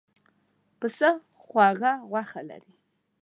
پسه 0.79 1.09
خوږه 1.45 1.91
غوښه 2.09 2.41
لري. 2.49 2.73